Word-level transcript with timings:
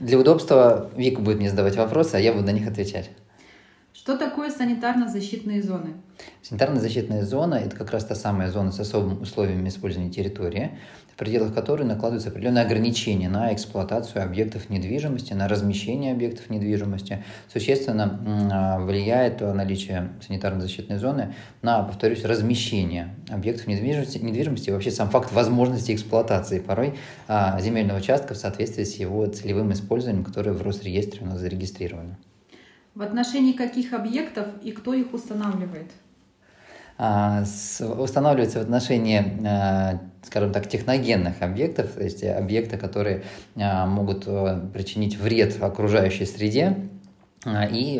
Для 0.00 0.18
удобства 0.18 0.90
Вика 0.96 1.20
будет 1.20 1.38
мне 1.38 1.50
задавать 1.50 1.76
вопросы, 1.76 2.16
а 2.16 2.18
я 2.18 2.32
буду 2.32 2.44
на 2.44 2.52
них 2.52 2.68
отвечать. 2.68 3.10
Что 4.06 4.16
такое 4.16 4.52
санитарно-защитные 4.52 5.64
зоны? 5.64 5.94
Санитарно-защитная 6.40 7.24
зона– 7.24 7.54
это 7.66 7.74
как 7.74 7.90
раз 7.90 8.04
та 8.04 8.14
самая 8.14 8.52
зона 8.52 8.70
с 8.70 8.78
особыми 8.78 9.18
условиями 9.20 9.68
использования 9.68 10.12
территории, 10.12 10.78
в 11.12 11.16
пределах 11.16 11.52
которой 11.52 11.82
накладываются 11.82 12.28
определенные 12.28 12.64
ограничения 12.64 13.28
на 13.28 13.52
эксплуатацию 13.52 14.22
объектов 14.22 14.70
недвижимости, 14.70 15.32
на 15.32 15.48
размещение 15.48 16.12
объектов 16.12 16.50
недвижимости. 16.50 17.24
Существенно 17.52 18.20
а, 18.52 18.78
влияет 18.78 19.40
наличие 19.40 20.10
санитарно-защитной 20.24 20.98
зоны 20.98 21.34
на, 21.62 21.82
повторюсь, 21.82 22.24
размещение 22.24 23.12
объектов 23.28 23.66
недвижимости, 23.66 24.18
недвижимости 24.18 24.68
и 24.68 24.72
вообще 24.72 24.92
сам 24.92 25.10
факт 25.10 25.32
возможности 25.32 25.90
эксплуатации 25.90 26.60
порой 26.60 26.94
а, 27.26 27.60
земельного 27.60 27.98
участка 27.98 28.34
в 28.34 28.36
соответствии 28.36 28.84
с 28.84 28.94
его 29.00 29.26
целевым 29.26 29.72
использованием, 29.72 30.24
которое 30.24 30.52
в 30.52 30.62
Росреестре 30.62 31.22
у 31.22 31.26
нас 31.26 31.40
зарегистрировано. 31.40 32.16
В 32.96 33.02
отношении 33.02 33.52
каких 33.52 33.92
объектов 33.92 34.46
и 34.62 34.72
кто 34.72 34.94
их 34.94 35.12
устанавливает? 35.12 35.90
А, 36.96 37.44
устанавливается 37.98 38.60
в 38.60 38.62
отношении, 38.62 39.22
а, 39.46 40.00
скажем 40.22 40.50
так, 40.50 40.66
техногенных 40.66 41.42
объектов, 41.42 41.90
то 41.92 42.02
есть 42.02 42.24
объекты, 42.24 42.78
которые 42.78 43.24
а, 43.54 43.84
могут 43.84 44.24
причинить 44.72 45.18
вред 45.18 45.62
окружающей 45.62 46.24
среде, 46.24 46.88
и 47.46 47.98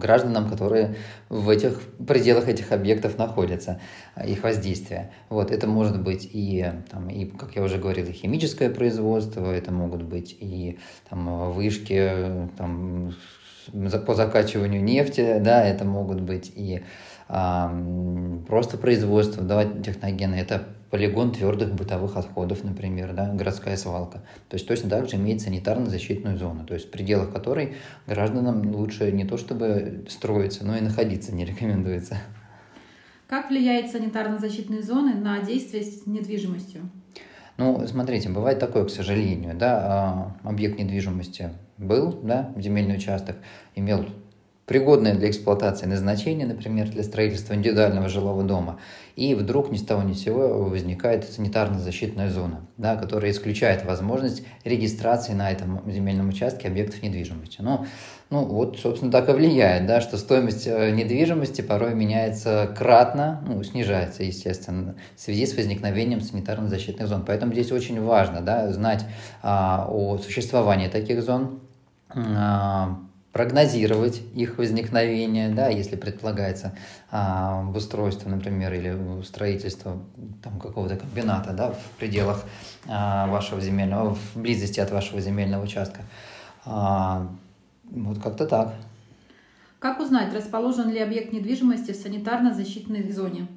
гражданам, 0.00 0.48
которые 0.48 0.96
в 1.28 1.48
этих 1.50 1.80
пределах 2.06 2.48
этих 2.48 2.72
объектов 2.72 3.18
находятся, 3.18 3.80
их 4.24 4.42
воздействие. 4.42 5.10
Вот, 5.28 5.50
это 5.50 5.66
может 5.66 6.02
быть 6.02 6.28
и, 6.32 6.72
там, 6.90 7.08
и, 7.08 7.26
как 7.26 7.56
я 7.56 7.62
уже 7.62 7.78
говорил, 7.78 8.06
и 8.06 8.12
химическое 8.12 8.70
производство, 8.70 9.50
это 9.52 9.72
могут 9.72 10.02
быть 10.02 10.36
и 10.38 10.78
там, 11.10 11.52
вышки 11.52 12.48
там, 12.56 13.14
по 14.06 14.14
закачиванию 14.14 14.82
нефти, 14.82 15.38
да, 15.40 15.62
это 15.64 15.84
могут 15.84 16.20
быть 16.20 16.52
и 16.54 16.82
просто 17.26 18.78
производство 18.78 19.42
да, 19.42 19.64
техногена, 19.64 20.36
это 20.36 20.62
полигон 20.90 21.32
твердых 21.32 21.74
бытовых 21.74 22.16
отходов, 22.16 22.64
например, 22.64 23.12
да, 23.12 23.32
городская 23.32 23.76
свалка. 23.76 24.22
То 24.48 24.54
есть 24.54 24.66
точно 24.66 24.90
так 24.90 25.08
же 25.08 25.16
имеет 25.16 25.40
санитарно-защитную 25.40 26.36
зону, 26.36 26.64
то 26.64 26.74
есть 26.74 26.88
в 26.88 26.90
пределах 26.90 27.32
которой 27.32 27.74
гражданам 28.06 28.74
лучше 28.74 29.10
не 29.12 29.24
то 29.24 29.36
чтобы 29.36 30.04
строиться, 30.08 30.64
но 30.64 30.76
и 30.76 30.80
находиться 30.80 31.34
не 31.34 31.44
рекомендуется. 31.44 32.18
Как 33.26 33.50
влияет 33.50 33.92
санитарно-защитные 33.92 34.82
зоны 34.82 35.14
на 35.14 35.40
действие 35.40 35.82
с 35.82 36.06
недвижимостью? 36.06 36.82
Ну, 37.56 37.86
смотрите, 37.86 38.28
бывает 38.28 38.58
такое, 38.58 38.84
к 38.84 38.90
сожалению, 38.90 39.56
да, 39.56 40.36
а, 40.44 40.48
объект 40.48 40.78
недвижимости 40.78 41.50
был, 41.78 42.12
да, 42.22 42.52
земельный 42.56 42.96
участок, 42.96 43.36
имел 43.74 44.06
пригодное 44.66 45.14
для 45.14 45.30
эксплуатации 45.30 45.86
назначение, 45.86 46.46
например, 46.46 46.88
для 46.88 47.04
строительства 47.04 47.54
индивидуального 47.54 48.08
жилого 48.08 48.42
дома, 48.42 48.80
и 49.14 49.34
вдруг 49.34 49.70
ни 49.70 49.76
с 49.76 49.82
того 49.82 50.02
ни 50.02 50.12
с 50.12 50.24
сего 50.24 50.64
возникает 50.64 51.24
санитарно-защитная 51.24 52.28
зона, 52.28 52.66
да, 52.76 52.96
которая 52.96 53.30
исключает 53.30 53.84
возможность 53.84 54.42
регистрации 54.64 55.32
на 55.32 55.50
этом 55.50 55.80
земельном 55.90 56.28
участке 56.28 56.68
объектов 56.68 57.02
недвижимости. 57.02 57.58
Ну, 57.60 57.86
ну 58.28 58.44
вот, 58.44 58.78
собственно, 58.78 59.12
так 59.12 59.28
и 59.28 59.32
влияет, 59.32 59.86
да, 59.86 60.00
что 60.00 60.18
стоимость 60.18 60.66
э, 60.66 60.90
недвижимости 60.90 61.60
порой 61.60 61.94
меняется 61.94 62.68
кратно, 62.76 63.44
ну, 63.46 63.62
снижается, 63.62 64.24
естественно, 64.24 64.96
в 65.14 65.20
связи 65.20 65.46
с 65.46 65.56
возникновением 65.56 66.20
санитарно-защитных 66.20 67.06
зон. 67.06 67.24
Поэтому 67.24 67.52
здесь 67.52 67.70
очень 67.70 68.00
важно 68.02 68.40
да, 68.40 68.72
знать 68.72 69.04
а, 69.42 69.86
о 69.88 70.18
существовании 70.18 70.88
таких 70.88 71.22
зон, 71.22 71.60
а, 72.08 72.98
прогнозировать 73.36 74.22
их 74.34 74.56
возникновение, 74.56 75.50
да, 75.50 75.68
если 75.68 75.94
предполагается 75.94 76.72
а, 77.10 77.60
обустройство, 77.60 78.30
например, 78.30 78.72
или 78.72 79.22
строительство 79.24 79.98
там, 80.42 80.58
какого-то 80.58 80.96
комбината 80.96 81.52
да, 81.52 81.72
в 81.72 81.98
пределах 81.98 82.46
а, 82.88 83.26
вашего 83.26 83.60
земельного, 83.60 84.14
в 84.14 84.36
близости 84.36 84.80
от 84.80 84.90
вашего 84.90 85.20
земельного 85.20 85.64
участка. 85.64 86.00
А, 86.64 87.28
вот 87.90 88.22
как-то 88.22 88.46
так. 88.46 88.72
Как 89.80 90.00
узнать, 90.00 90.32
расположен 90.32 90.88
ли 90.88 90.98
объект 90.98 91.30
недвижимости 91.34 91.92
в 91.92 91.96
санитарно-защитной 91.96 93.12
зоне? 93.12 93.48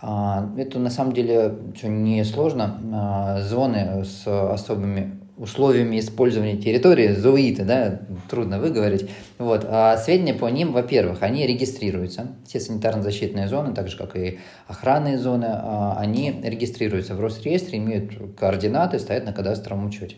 А, 0.00 0.48
это 0.56 0.78
на 0.78 0.88
самом 0.88 1.12
деле 1.12 1.58
не 1.82 2.24
сложно. 2.24 2.80
А, 2.90 3.42
зоны 3.42 4.02
с 4.02 4.26
особыми 4.26 5.15
условиями 5.36 6.00
использования 6.00 6.56
территории, 6.56 7.12
ЗУИТы, 7.12 7.64
да, 7.64 8.00
трудно 8.30 8.58
выговорить. 8.58 9.10
Вот. 9.38 9.66
А 9.68 9.96
сведения 9.98 10.34
по 10.34 10.46
ним, 10.46 10.72
во-первых, 10.72 11.22
они 11.22 11.46
регистрируются. 11.46 12.28
Все 12.46 12.58
санитарно-защитные 12.58 13.46
зоны, 13.46 13.74
так 13.74 13.88
же 13.88 13.98
как 13.98 14.16
и 14.16 14.38
охранные 14.66 15.18
зоны, 15.18 15.46
а, 15.48 15.96
они 15.98 16.40
регистрируются 16.42 17.14
в 17.14 17.20
Росреестре, 17.20 17.78
имеют 17.78 18.34
координаты, 18.36 18.98
стоят 18.98 19.26
на 19.26 19.32
кадастровом 19.32 19.86
учете. 19.86 20.16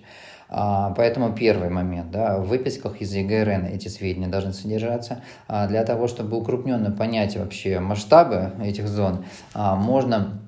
А, 0.50 0.94
поэтому 0.96 1.34
первый 1.34 1.68
момент, 1.68 2.12
да, 2.12 2.38
в 2.38 2.46
выписках 2.46 3.00
из 3.00 3.12
ЕГРН 3.12 3.66
эти 3.66 3.88
сведения 3.88 4.28
должны 4.28 4.52
содержаться. 4.52 5.22
А, 5.48 5.66
для 5.66 5.84
того, 5.84 6.06
чтобы 6.06 6.36
укрупненно 6.38 6.92
понять 6.92 7.36
вообще 7.36 7.80
масштабы 7.80 8.52
этих 8.62 8.86
зон, 8.86 9.24
можно 9.54 10.40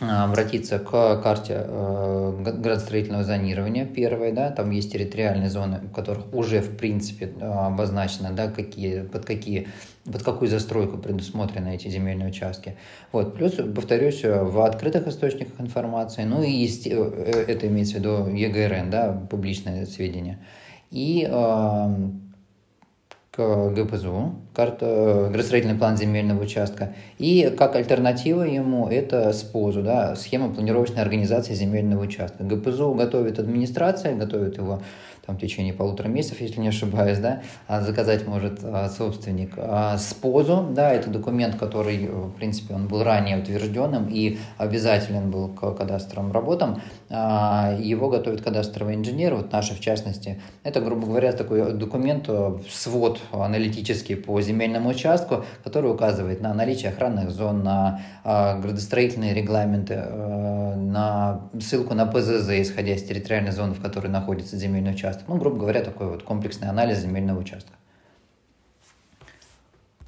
обратиться 0.00 0.78
к 0.78 1.20
карте 1.22 1.64
э, 1.66 2.42
градостроительного 2.42 3.24
зонирования 3.24 3.84
первой, 3.84 4.32
да, 4.32 4.50
там 4.50 4.70
есть 4.70 4.92
территориальные 4.92 5.50
зоны, 5.50 5.80
в 5.82 5.92
которых 5.92 6.32
уже 6.32 6.60
в 6.60 6.76
принципе 6.76 7.32
обозначено, 7.40 8.30
да, 8.30 8.50
какие, 8.50 9.02
под 9.02 9.26
какие, 9.26 9.68
под 10.04 10.22
какую 10.22 10.48
застройку 10.48 10.96
предусмотрены 10.96 11.74
эти 11.74 11.88
земельные 11.88 12.28
участки. 12.28 12.76
Вот, 13.12 13.34
плюс, 13.34 13.52
повторюсь, 13.52 14.22
в 14.24 14.64
открытых 14.64 15.06
источниках 15.06 15.60
информации, 15.60 16.24
ну 16.24 16.42
и 16.42 16.50
есть, 16.50 16.86
э, 16.86 16.92
это 16.92 17.66
имеется 17.66 17.96
в 17.96 17.98
виду 17.98 18.28
ЕГРН, 18.28 18.90
да, 18.90 19.12
публичное 19.30 19.84
сведения. 19.86 20.38
И 20.90 21.28
ГПЗУ, 23.74 24.34
карта, 24.54 25.28
градостроительный 25.30 25.76
план 25.76 25.96
земельного 25.96 26.42
участка. 26.42 26.94
И 27.18 27.54
как 27.56 27.76
альтернатива 27.76 28.42
ему 28.42 28.88
это 28.88 29.32
СПОЗу, 29.32 29.82
да, 29.82 30.16
схема 30.16 30.52
планировочной 30.52 31.02
организации 31.02 31.54
земельного 31.54 32.02
участка. 32.02 32.44
ГПЗУ 32.44 32.94
готовит 32.94 33.38
администрация, 33.38 34.14
готовит 34.14 34.58
его 34.58 34.80
там, 35.30 35.36
в 35.36 35.40
течение 35.40 35.72
полутора 35.72 36.08
месяцев, 36.08 36.40
если 36.40 36.60
не 36.60 36.68
ошибаюсь, 36.68 37.18
да, 37.18 37.42
а 37.68 37.80
заказать 37.80 38.26
может 38.26 38.60
а, 38.62 38.88
собственник. 38.88 39.52
А 39.56 39.96
с 39.96 40.12
ПОЗу, 40.14 40.68
да, 40.70 40.92
это 40.92 41.10
документ, 41.10 41.56
который, 41.56 42.08
в 42.08 42.32
принципе, 42.32 42.74
он 42.74 42.88
был 42.88 43.02
ранее 43.04 43.38
утвержденным 43.38 44.08
и 44.08 44.38
обязателен 44.58 45.30
был 45.30 45.48
к 45.48 45.72
кадастровым 45.74 46.32
работам. 46.32 46.82
А, 47.08 47.76
его 47.78 48.08
готовит 48.08 48.42
кадастровый 48.42 48.94
инженер, 48.94 49.34
вот 49.34 49.52
наши 49.52 49.74
в 49.74 49.80
частности. 49.80 50.40
Это, 50.64 50.80
грубо 50.80 51.06
говоря, 51.06 51.32
такой 51.32 51.72
документ, 51.72 52.24
э, 52.28 52.58
свод 52.68 53.20
аналитический 53.32 54.16
по 54.16 54.40
земельному 54.40 54.90
участку, 54.90 55.44
который 55.64 55.90
указывает 55.90 56.40
на 56.40 56.54
наличие 56.54 56.90
охранных 56.90 57.30
зон, 57.30 57.62
на 57.62 58.00
градостроительные 58.24 59.34
регламенты, 59.34 59.94
э, 59.94 60.74
на 60.76 61.48
ссылку 61.60 61.94
на 61.94 62.06
ПЗЗ, 62.06 62.60
исходя 62.60 62.94
из 62.94 63.02
территориальной 63.02 63.52
зоны, 63.52 63.74
в 63.74 63.82
которой 63.82 64.08
находится 64.08 64.56
земельный 64.56 64.92
участок. 64.92 65.24
Ну, 65.28 65.36
грубо 65.36 65.58
говоря, 65.58 65.82
такой 65.82 66.08
вот 66.08 66.22
комплексный 66.22 66.68
анализ 66.68 66.98
земельного 66.98 67.40
участка. 67.40 67.72